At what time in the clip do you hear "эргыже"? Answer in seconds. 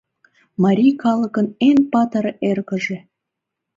2.49-2.97